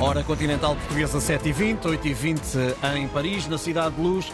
Hora 0.00 0.22
continental 0.22 0.76
portuguesa 0.76 1.18
7h20, 1.18 1.80
8h20 1.80 2.96
em 2.96 3.08
Paris, 3.08 3.48
na 3.48 3.58
Cidade 3.58 3.96
de 3.96 4.00
Luz. 4.00 4.32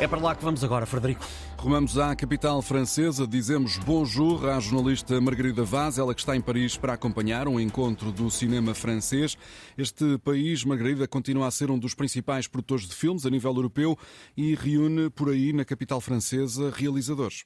É 0.00 0.08
para 0.08 0.18
lá 0.18 0.34
que 0.34 0.42
vamos 0.42 0.64
agora, 0.64 0.84
Frederico. 0.86 1.24
Rumamos 1.56 1.96
à 1.96 2.16
capital 2.16 2.60
francesa, 2.60 3.24
dizemos 3.24 3.78
bonjour 3.78 4.48
à 4.48 4.58
jornalista 4.58 5.20
Margarida 5.20 5.62
Vaz, 5.62 5.98
ela 5.98 6.12
que 6.14 6.20
está 6.20 6.34
em 6.34 6.40
Paris 6.40 6.76
para 6.76 6.94
acompanhar 6.94 7.46
um 7.46 7.60
encontro 7.60 8.10
do 8.10 8.28
cinema 8.28 8.74
francês. 8.74 9.38
Este 9.78 10.18
país, 10.18 10.64
Margarida, 10.64 11.06
continua 11.06 11.46
a 11.46 11.50
ser 11.50 11.70
um 11.70 11.78
dos 11.78 11.94
principais 11.94 12.48
produtores 12.48 12.88
de 12.88 12.94
filmes 12.94 13.24
a 13.24 13.30
nível 13.30 13.54
europeu 13.54 13.96
e 14.36 14.56
reúne 14.56 15.10
por 15.10 15.28
aí, 15.30 15.52
na 15.52 15.64
capital 15.64 16.00
francesa, 16.00 16.72
realizadores 16.74 17.44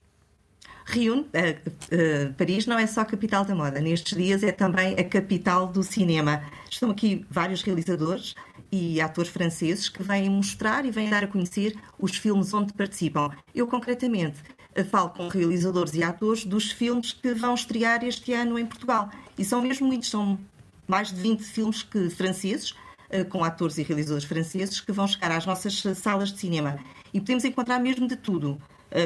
reúne. 0.89 1.23
Uh, 1.23 2.29
uh, 2.29 2.35
Paris 2.35 2.67
não 2.67 2.79
é 2.79 2.87
só 2.87 3.03
a 3.03 3.05
capital 3.05 3.45
da 3.45 3.55
moda, 3.55 3.81
nestes 3.81 4.17
dias 4.17 4.43
é 4.43 4.51
também 4.51 4.95
a 4.95 5.05
capital 5.05 5.67
do 5.67 5.83
cinema. 5.83 6.43
Estão 6.71 6.91
aqui 6.91 7.25
vários 7.31 7.63
realizadores 7.63 8.35
e 8.73 9.01
atores 9.01 9.31
franceses 9.31 9.89
que 9.89 10.03
vêm 10.03 10.29
mostrar 10.29 10.85
e 10.85 10.91
vêm 10.91 11.09
dar 11.09 11.25
a 11.25 11.27
conhecer 11.27 11.77
os 11.99 12.17
filmes 12.17 12.53
onde 12.53 12.73
participam. 12.73 13.31
Eu, 13.55 13.67
concretamente, 13.67 14.41
uh, 14.77 14.85
falo 14.85 15.11
com 15.11 15.29
realizadores 15.29 15.95
e 15.95 16.03
atores 16.03 16.45
dos 16.45 16.71
filmes 16.73 17.13
que 17.13 17.35
vão 17.35 17.55
estrear 17.55 18.05
este 18.05 18.33
ano 18.33 18.59
em 18.59 18.67
Portugal. 18.67 19.11
E 19.39 19.45
são 19.45 19.61
mesmo 19.61 19.87
muitos, 19.87 20.11
são 20.11 20.39
mais 20.87 21.13
de 21.13 21.21
20 21.21 21.43
filmes 21.43 21.83
que, 21.83 22.09
franceses, 22.09 22.75
com 23.31 23.43
atores 23.43 23.79
e 23.79 23.83
realizadores 23.83 24.25
franceses, 24.25 24.81
que 24.81 24.93
vão 24.93 25.07
chegar 25.07 25.33
às 25.33 25.47
nossas 25.47 25.83
salas 25.97 26.31
de 26.31 26.39
cinema. 26.41 26.79
E 27.13 27.21
podemos 27.21 27.45
encontrar 27.45 27.79
mesmo 27.79 28.07
de 28.07 28.17
tudo 28.17 28.59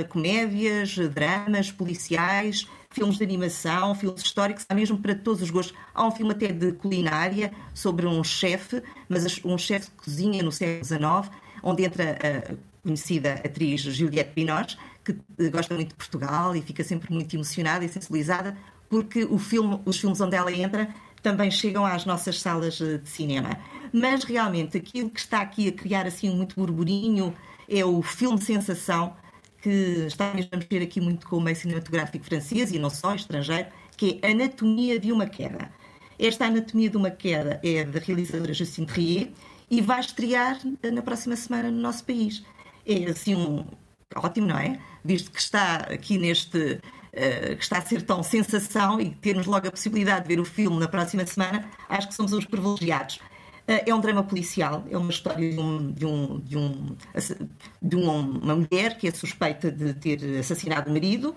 comédias, 0.08 0.96
dramas, 1.10 1.70
policiais, 1.70 2.66
filmes 2.92 3.16
de 3.16 3.24
animação, 3.24 3.94
filmes 3.94 4.22
históricos, 4.22 4.64
há 4.68 4.74
mesmo 4.74 4.98
para 4.98 5.14
todos 5.14 5.42
os 5.42 5.50
gostos. 5.50 5.76
Há 5.94 6.06
um 6.06 6.10
filme 6.10 6.32
até 6.32 6.48
de 6.48 6.72
culinária 6.72 7.52
sobre 7.74 8.06
um 8.06 8.22
chefe, 8.22 8.82
mas 9.08 9.40
um 9.44 9.58
chefe 9.58 9.86
de 9.86 9.92
cozinha 9.92 10.42
no 10.42 10.52
século 10.52 10.84
XIX, 10.84 11.36
onde 11.62 11.84
entra 11.84 12.18
a 12.22 12.54
conhecida 12.82 13.34
atriz 13.34 13.80
Juliette 13.80 14.32
Binoche, 14.34 14.76
que 15.04 15.16
eh, 15.38 15.48
gosta 15.48 15.74
muito 15.74 15.90
de 15.90 15.94
Portugal 15.94 16.54
e 16.54 16.62
fica 16.62 16.84
sempre 16.84 17.12
muito 17.12 17.34
emocionada 17.34 17.84
e 17.84 17.88
sensibilizada, 17.88 18.56
porque 18.88 19.26
filme, 19.38 19.80
os 19.84 19.98
filmes 19.98 20.20
onde 20.20 20.36
ela 20.36 20.52
entra 20.52 20.88
também 21.22 21.50
chegam 21.50 21.86
às 21.86 22.04
nossas 22.04 22.40
salas 22.40 22.74
de 22.74 23.00
cinema. 23.04 23.56
Mas 23.92 24.24
realmente 24.24 24.76
aquilo 24.76 25.08
que 25.08 25.20
está 25.20 25.40
aqui 25.40 25.68
a 25.68 25.72
criar 25.72 26.06
assim 26.06 26.34
muito 26.34 26.56
burburinho 26.56 27.34
é 27.68 27.84
o 27.84 28.02
filme 28.02 28.40
sensação 28.42 29.14
que 29.62 30.06
está 30.06 30.34
mesmo 30.34 30.50
a 30.52 30.56
mexer 30.56 30.82
aqui 30.82 31.00
muito 31.00 31.26
com 31.26 31.36
o 31.36 31.40
meio 31.40 31.56
cinematográfico 31.56 32.24
francês 32.24 32.72
e 32.72 32.78
não 32.78 32.90
só, 32.90 33.14
estrangeiro, 33.14 33.68
que 33.96 34.18
é 34.20 34.32
Anatomia 34.32 34.98
de 34.98 35.12
uma 35.12 35.26
Queda. 35.26 35.70
Esta 36.18 36.46
Anatomia 36.46 36.90
de 36.90 36.96
uma 36.96 37.10
Queda 37.10 37.60
é 37.62 37.84
da 37.84 38.00
realizadora 38.00 38.52
Justine 38.52 38.86
Trier 38.86 39.30
e 39.70 39.80
vai 39.80 40.00
estrear 40.00 40.58
na 40.92 41.00
próxima 41.00 41.36
semana 41.36 41.70
no 41.70 41.78
nosso 41.78 42.04
país. 42.04 42.44
É 42.84 43.04
assim 43.04 43.36
um 43.36 43.64
ótimo, 44.16 44.48
não 44.48 44.58
é? 44.58 44.80
Visto 45.04 45.30
que 45.30 45.40
está 45.40 45.76
aqui 45.76 46.18
neste 46.18 46.58
uh, 46.58 47.56
que 47.56 47.62
está 47.62 47.78
a 47.78 47.82
ser 47.82 48.02
tão 48.02 48.22
sensação 48.22 49.00
e 49.00 49.10
termos 49.10 49.46
logo 49.46 49.68
a 49.68 49.70
possibilidade 49.70 50.22
de 50.22 50.34
ver 50.34 50.40
o 50.40 50.44
filme 50.44 50.78
na 50.78 50.88
próxima 50.88 51.24
semana, 51.24 51.70
acho 51.88 52.08
que 52.08 52.14
somos 52.14 52.32
uns 52.32 52.44
privilegiados. 52.44 53.20
Eh, 53.66 53.90
é 53.90 53.94
um 53.94 54.00
drama 54.00 54.22
policial, 54.22 54.84
é 54.90 54.96
uma 54.96 55.10
história 55.10 55.50
de, 55.50 55.58
um, 55.58 55.90
de, 55.90 56.06
um, 56.06 56.38
de, 56.40 56.58
um, 56.58 56.96
de 57.80 57.96
uma 57.96 58.56
mulher 58.56 58.98
que 58.98 59.06
é 59.06 59.12
suspeita 59.12 59.70
de 59.70 59.94
ter 59.94 60.38
assassinado 60.38 60.90
o 60.90 60.92
marido, 60.92 61.34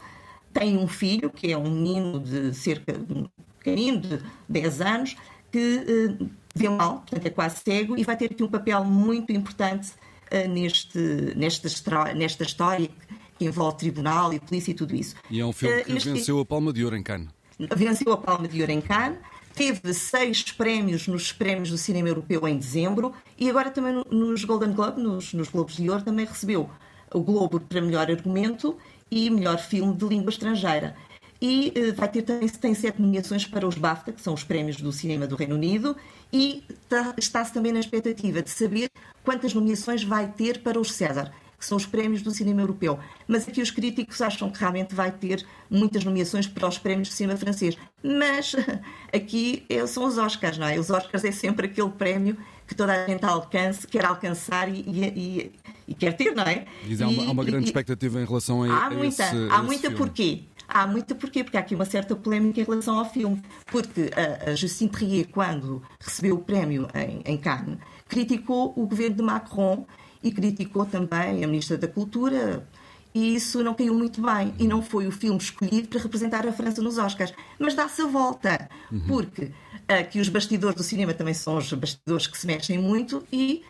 tem 0.53 0.77
um 0.77 0.87
filho, 0.87 1.29
que 1.29 1.51
é 1.51 1.57
um 1.57 1.69
menino 1.69 2.19
de 2.19 2.53
cerca 2.53 2.93
de 2.93 3.13
um 3.13 3.27
pequenino, 3.57 3.99
de 3.99 4.21
10 4.47 4.81
anos, 4.81 5.15
que 5.51 6.17
uh, 6.19 6.29
vê 6.55 6.69
mal, 6.69 6.99
portanto 6.99 7.25
é 7.25 7.29
quase 7.29 7.57
cego, 7.63 7.97
e 7.97 8.03
vai 8.03 8.15
ter 8.15 8.31
aqui 8.31 8.41
um 8.41 8.47
papel 8.47 8.83
muito 8.83 9.31
importante 9.31 9.91
uh, 10.31 10.49
neste, 10.49 10.97
nesta, 11.35 12.13
nesta 12.13 12.43
história 12.43 12.89
que 13.37 13.45
envolve 13.45 13.77
tribunal 13.77 14.33
e 14.33 14.39
polícia 14.39 14.71
e 14.71 14.73
tudo 14.73 14.95
isso. 14.95 15.15
E 15.29 15.41
é 15.41 15.45
um 15.45 15.51
filme 15.51 15.83
que 15.83 15.91
uh, 15.91 15.99
venceu 15.99 16.39
a 16.39 16.45
Palma 16.45 16.71
de 16.71 16.83
Ouro 16.83 16.95
em 16.95 17.03
Cannes. 17.03 17.29
Venceu 17.75 18.13
a 18.13 18.17
Palma 18.17 18.47
de 18.47 18.61
Ouro 18.61 18.71
em 18.71 18.81
Cannes 18.81 19.19
teve 19.55 19.93
seis 19.93 20.43
prémios 20.51 21.07
nos 21.07 21.31
prémios 21.31 21.69
do 21.69 21.77
cinema 21.77 22.09
europeu 22.09 22.45
em 22.47 22.57
dezembro 22.57 23.13
e 23.37 23.49
agora 23.49 23.71
também 23.71 24.03
nos 24.11 24.43
Golden 24.43 24.73
Globe, 24.73 25.01
nos, 25.01 25.33
nos 25.33 25.47
Globos 25.47 25.77
de 25.77 25.89
Ouro, 25.89 26.03
também 26.03 26.25
recebeu 26.25 26.69
o 27.13 27.21
Globo 27.21 27.59
para 27.59 27.81
melhor 27.81 28.11
argumento 28.11 28.77
e 29.09 29.29
melhor 29.29 29.57
filme 29.57 29.95
de 29.95 30.05
língua 30.05 30.29
estrangeira. 30.29 30.95
E 31.41 31.73
uh, 31.75 31.95
vai 31.95 32.09
ter 32.09 32.21
também 32.21 32.49
tem 32.49 32.73
sete 32.73 33.01
nomeações 33.01 33.45
para 33.45 33.67
os 33.67 33.75
BAFTA, 33.75 34.11
que 34.11 34.21
são 34.21 34.33
os 34.33 34.43
prémios 34.43 34.77
do 34.77 34.91
cinema 34.91 35.27
do 35.27 35.35
Reino 35.35 35.55
Unido, 35.55 35.95
e 36.31 36.63
tá, 36.89 37.13
está-se 37.17 37.53
também 37.53 37.71
na 37.71 37.79
expectativa 37.79 38.41
de 38.41 38.49
saber 38.49 38.89
quantas 39.23 39.53
nomeações 39.53 40.03
vai 40.03 40.27
ter 40.31 40.61
para 40.61 40.79
os 40.79 40.91
César 40.91 41.31
que 41.57 41.65
são 41.65 41.77
os 41.77 41.85
prémios 41.85 42.21
do 42.21 42.31
cinema 42.31 42.61
europeu. 42.61 42.99
Mas 43.27 43.47
aqui 43.47 43.61
os 43.61 43.71
críticos 43.71 44.21
acham 44.21 44.49
que 44.49 44.59
realmente 44.59 44.93
vai 44.93 45.11
ter 45.11 45.45
muitas 45.69 46.03
nomeações 46.03 46.47
para 46.47 46.67
os 46.67 46.77
prémios 46.77 47.07
de 47.07 47.13
cinema 47.13 47.37
francês. 47.37 47.77
Mas 48.05 48.55
aqui 49.11 49.65
é, 49.67 49.85
são 49.87 50.05
os 50.05 50.17
Oscars, 50.17 50.57
não 50.57 50.67
é? 50.67 50.79
Os 50.79 50.89
Oscars 50.91 51.23
é 51.23 51.31
sempre 51.31 51.65
aquele 51.65 51.89
prémio 51.89 52.37
que 52.67 52.75
toda 52.75 52.93
a 52.93 53.07
gente 53.07 53.23
alcance, 53.25 53.87
quer 53.87 54.05
alcançar 54.05 54.69
e, 54.69 54.81
e, 54.87 55.51
e 55.87 55.93
quer 55.93 56.13
ter, 56.13 56.35
não 56.35 56.43
é? 56.43 56.65
E 56.87 57.01
há 57.01 57.07
uma, 57.07 57.23
há 57.23 57.31
uma 57.31 57.43
grande 57.43 57.65
expectativa 57.65 58.21
em 58.21 58.25
relação 58.25 58.63
a, 58.63 58.85
há 58.85 58.89
muita, 58.89 59.23
esse, 59.23 59.47
Há 59.49 59.63
muita 59.63 59.91
porquê? 59.91 60.43
Há 60.67 60.87
muita 60.87 61.13
porquê? 61.13 61.43
Porque 61.43 61.57
há 61.57 61.59
aqui 61.59 61.75
uma 61.75 61.85
certa 61.85 62.15
polémica 62.15 62.59
em 62.59 62.63
relação 62.63 62.97
ao 62.97 63.05
filme. 63.09 63.41
Porque 63.67 64.09
a, 64.15 64.51
a 64.51 64.55
Justine 64.55 64.89
Trier, 64.89 65.27
quando 65.27 65.81
recebeu 65.99 66.35
o 66.35 66.39
prémio 66.39 66.87
em, 66.95 67.21
em 67.25 67.37
Cannes, 67.37 67.77
criticou 68.07 68.73
o 68.75 68.87
governo 68.87 69.15
de 69.15 69.21
Macron 69.21 69.85
e 70.23 70.31
criticou 70.31 70.85
também 70.85 71.43
a 71.43 71.47
Ministra 71.47 71.77
da 71.77 71.87
Cultura. 71.87 72.67
E 73.15 73.33
isso 73.33 73.63
não 73.63 73.73
caiu 73.73 73.93
muito 73.93 74.21
bem. 74.21 74.53
E 74.59 74.67
não 74.67 74.81
foi 74.81 75.07
o 75.07 75.11
filme 75.11 75.39
escolhido 75.39 75.87
para 75.87 76.01
representar 76.01 76.45
a 76.45 76.51
França 76.51 76.81
nos 76.81 76.97
Oscars. 76.97 77.33
Mas 77.57 77.73
dá-se 77.73 78.01
a 78.01 78.07
volta. 78.07 78.69
Uhum. 78.91 78.99
Porque 79.07 79.51
aqui 79.87 80.19
os 80.19 80.27
bastidores 80.27 80.75
do 80.75 80.83
cinema 80.83 81.13
também 81.13 81.33
são 81.33 81.55
os 81.55 81.71
bastidores 81.71 82.27
que 82.27 82.37
se 82.37 82.45
mexem 82.45 82.77
muito 82.77 83.25
e 83.31 83.63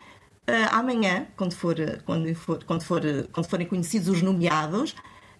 uh, 0.49 0.69
amanhã, 0.71 1.27
quando, 1.37 1.53
for, 1.53 1.75
quando, 2.03 2.33
for, 2.33 2.63
quando, 2.63 2.81
for, 2.81 3.01
quando 3.31 3.45
forem 3.45 3.67
conhecidos 3.67 4.07
os 4.07 4.23
nomeados, 4.23 4.95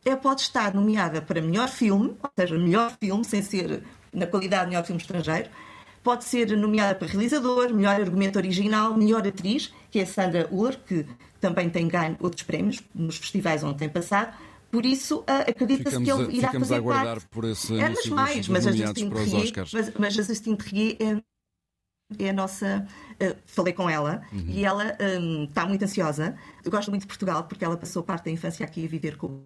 é, 0.06 0.16
pode 0.16 0.42
estar 0.42 0.72
nomeada 0.76 1.20
para 1.20 1.42
melhor 1.42 1.68
filme, 1.68 2.16
ou 2.22 2.30
seja, 2.38 2.56
melhor 2.60 2.96
filme, 3.02 3.26
sem 3.26 3.42
ser 3.42 3.82
na 4.14 4.28
qualidade 4.28 4.66
de 4.66 4.70
melhor 4.70 4.86
filme 4.86 5.02
estrangeiro, 5.02 5.50
pode 6.06 6.24
ser 6.24 6.56
nomeada 6.56 6.94
para 6.94 7.08
realizador, 7.08 7.74
melhor 7.74 8.00
argumento 8.00 8.38
original, 8.38 8.96
melhor 8.96 9.28
atriz, 9.28 9.74
que 9.90 9.98
é 9.98 10.06
Sandra 10.06 10.48
Uller, 10.52 10.80
que 10.86 11.04
também 11.42 11.68
tem 11.68 11.88
ganho 11.88 12.16
outros 12.20 12.44
prémios 12.44 12.80
nos 12.94 13.18
festivais 13.18 13.64
onde 13.64 13.80
tem 13.80 13.90
passado. 13.90 14.38
Por 14.70 14.86
isso, 14.86 15.24
acredita-se 15.26 16.04
que 16.04 16.12
ele 16.12 16.38
irá 16.38 16.52
fazer 16.52 16.76
a 16.76 16.78
aguardar 16.78 17.16
parte. 17.16 17.28
por 17.30 17.44
esse 17.46 17.76
é, 17.80 17.90
mas 17.90 18.06
mais, 18.06 18.48
mas 18.48 18.68
a 18.68 18.72
Justine 18.72 19.12
mas, 19.74 19.94
mas 19.98 20.20
a 20.20 20.22
Justine 20.22 20.58
é, 21.00 22.26
é 22.26 22.30
a 22.30 22.34
nossa. 22.34 22.88
Uh, 23.14 23.36
falei 23.48 23.74
com 23.74 23.90
ela 23.90 24.22
uhum. 24.32 24.46
e 24.50 24.64
ela 24.64 24.96
um, 25.20 25.46
está 25.46 25.66
muito 25.66 25.84
ansiosa. 25.84 26.38
Eu 26.64 26.70
gosto 26.70 26.90
muito 26.90 27.02
de 27.02 27.08
Portugal 27.08 27.46
porque 27.46 27.66
ela 27.66 27.78
passou 27.78 28.04
parte 28.04 28.26
da 28.26 28.32
infância 28.32 28.64
aqui 28.64 28.86
a 28.86 28.88
viver 28.88 29.18
com 29.18 29.28
o 29.28 29.44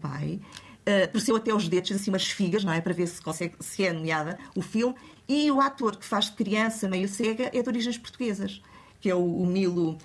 pai. 0.00 0.40
Uh, 0.88 1.06
torceu 1.12 1.36
até 1.36 1.52
os 1.52 1.68
dedos, 1.68 1.92
assim, 1.92 2.10
umas 2.10 2.26
figas, 2.26 2.64
não 2.64 2.72
é? 2.72 2.80
Para 2.80 2.94
ver 2.94 3.06
se, 3.06 3.20
consegue, 3.20 3.54
se 3.60 3.84
é 3.84 3.92
nomeada 3.92 4.38
o 4.56 4.62
filme. 4.62 4.94
E 5.28 5.50
o 5.50 5.60
ator 5.60 5.96
que 5.96 6.04
faz 6.04 6.26
de 6.26 6.32
criança 6.32 6.88
meio 6.88 7.06
cega 7.06 7.50
é 7.52 7.62
de 7.62 7.68
origens 7.68 7.98
portuguesas, 7.98 8.62
que 8.98 9.10
é 9.10 9.14
o, 9.14 9.18
o 9.18 9.46
Milo, 9.46 9.90
uh, 9.90 9.98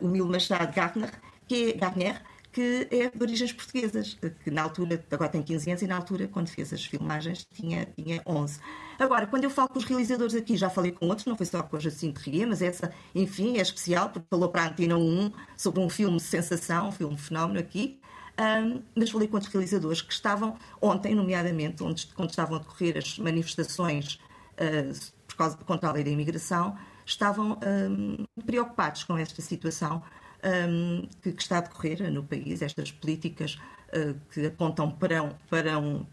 o 0.00 0.08
Milo 0.08 0.30
Machado 0.30 0.74
Gartner, 0.74 1.12
que 1.46 1.76
é, 1.76 2.20
que 2.50 2.88
é 2.90 3.10
de 3.10 3.22
origens 3.22 3.52
portuguesas, 3.52 4.16
que 4.42 4.50
na 4.50 4.62
altura, 4.62 5.04
agora 5.10 5.30
tem 5.30 5.42
15 5.42 5.70
anos, 5.70 5.82
e 5.82 5.86
na 5.86 5.96
altura, 5.96 6.26
quando 6.28 6.48
fez 6.48 6.72
as 6.72 6.84
filmagens, 6.84 7.46
tinha, 7.52 7.86
tinha 7.96 8.22
11. 8.26 8.58
Agora, 8.98 9.26
quando 9.26 9.44
eu 9.44 9.50
falo 9.50 9.68
com 9.68 9.78
os 9.78 9.84
realizadores 9.84 10.34
aqui, 10.34 10.56
já 10.56 10.70
falei 10.70 10.92
com 10.92 11.06
outros, 11.08 11.26
não 11.26 11.36
foi 11.36 11.46
só 11.46 11.62
com 11.62 11.76
a 11.76 11.80
Jacinto 11.80 12.20
Ria, 12.20 12.46
mas 12.46 12.62
essa, 12.62 12.92
enfim, 13.14 13.58
é 13.58 13.60
especial, 13.62 14.08
porque 14.08 14.28
falou 14.30 14.48
para 14.48 14.62
a 14.62 14.68
Antena 14.68 14.96
1 14.96 15.32
sobre 15.56 15.80
um 15.80 15.90
filme 15.90 16.16
de 16.16 16.22
sensação, 16.22 16.88
um 16.88 16.92
filme 16.92 17.18
fenómeno 17.18 17.58
aqui, 17.58 17.98
um, 18.38 18.82
mas 18.94 19.10
falei 19.10 19.28
com 19.28 19.36
outros 19.36 19.52
realizadores 19.52 20.00
que 20.00 20.12
estavam 20.12 20.56
ontem, 20.80 21.14
nomeadamente, 21.14 21.82
onde, 21.82 22.06
quando 22.08 22.30
estavam 22.30 22.56
a 22.56 22.60
decorrer 22.60 22.96
as 22.96 23.18
manifestações 23.18 24.14
uh, 24.54 25.12
por 25.26 25.36
causa, 25.36 25.56
contra 25.58 25.88
a 25.88 25.92
lei 25.92 26.04
da 26.04 26.10
imigração, 26.10 26.76
estavam 27.04 27.58
um, 27.90 28.24
preocupados 28.44 29.04
com 29.04 29.16
esta 29.16 29.42
situação 29.42 30.02
um, 30.44 31.06
que, 31.20 31.32
que, 31.32 31.42
está 31.42 31.58
a 31.58 31.60
decorrer 31.60 32.10
no 32.10 32.22
país, 32.22 32.62
estas 32.62 32.90
políticas 32.90 33.58
uh, 33.88 34.18
que 34.30 34.46
apontam 34.46 34.90
para, 34.90 35.22
um, 35.22 35.30
para, 35.48 35.78
um, 35.78 36.06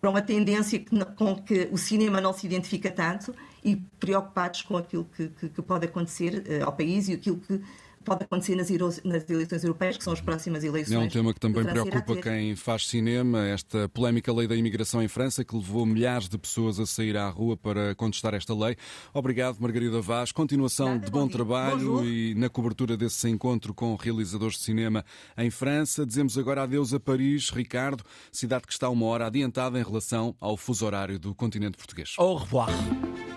para 0.00 0.10
uma 0.10 0.22
tendência 0.22 0.78
que, 0.78 1.04
com 1.16 1.36
que 1.36 1.68
o 1.72 1.78
cinema 1.78 2.20
não 2.20 2.32
se 2.32 2.46
identifica 2.46 2.90
tanto 2.90 3.34
e 3.62 3.76
preocupados 3.98 4.62
com 4.62 4.76
aquilo 4.76 5.04
que, 5.04 5.28
que, 5.28 5.48
que 5.48 5.62
pode 5.62 5.86
acontecer 5.86 6.44
uh, 6.46 6.64
ao 6.64 6.72
país 6.72 7.08
e 7.08 7.14
aquilo 7.14 7.38
que 7.38 7.60
pode 8.04 8.24
acontecer 8.24 8.56
nas, 8.56 8.70
nas 9.04 9.28
eleições 9.28 9.62
europeias, 9.62 9.96
que 9.96 10.04
são 10.04 10.12
as 10.12 10.20
próximas 10.20 10.64
eleições. 10.64 10.94
É 10.94 10.98
um 10.98 11.08
tema 11.08 11.34
que 11.34 11.40
também 11.40 11.64
preocupa 11.64 12.16
quem 12.16 12.56
faz 12.56 12.86
cinema, 12.86 13.46
esta 13.46 13.88
polémica 13.88 14.32
lei 14.32 14.46
da 14.46 14.56
imigração 14.56 15.02
em 15.02 15.08
França, 15.08 15.44
que 15.44 15.54
levou 15.54 15.84
milhares 15.84 16.28
de 16.28 16.38
pessoas 16.38 16.80
a 16.80 16.86
sair 16.86 17.16
à 17.16 17.28
rua 17.28 17.56
para 17.56 17.94
contestar 17.94 18.34
esta 18.34 18.54
lei. 18.54 18.76
Obrigado, 19.12 19.58
Margarida 19.60 20.00
Vaz. 20.00 20.32
Continuação 20.32 20.94
Nada, 20.94 21.04
de 21.04 21.10
bom, 21.10 21.20
bom 21.20 21.28
trabalho 21.28 22.04
e 22.04 22.34
na 22.34 22.48
cobertura 22.48 22.96
desse 22.96 23.28
encontro 23.28 23.74
com 23.74 23.94
realizadores 23.94 24.56
de 24.56 24.62
cinema 24.62 25.04
em 25.36 25.50
França. 25.50 26.06
Dizemos 26.06 26.38
agora 26.38 26.62
adeus 26.62 26.94
a 26.94 27.00
Paris, 27.00 27.50
Ricardo, 27.50 28.02
cidade 28.32 28.66
que 28.66 28.72
está 28.72 28.88
uma 28.88 29.06
hora 29.06 29.26
adiantada 29.26 29.78
em 29.78 29.82
relação 29.82 30.34
ao 30.40 30.56
fuso 30.56 30.86
horário 30.86 31.18
do 31.18 31.34
continente 31.34 31.76
português. 31.76 32.14
Au 32.16 32.36
revoir. 32.36 32.70